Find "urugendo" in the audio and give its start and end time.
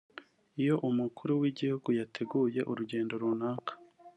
2.71-3.13